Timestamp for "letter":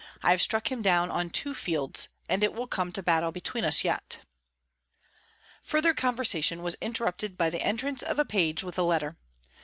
8.83-9.15